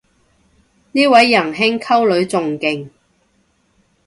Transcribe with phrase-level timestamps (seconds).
[0.93, 2.89] 呢位人兄溝女仲勁